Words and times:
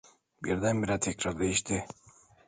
Birdenbire 0.43 0.97
tekrar 0.99 1.39
değişti. 1.39 1.85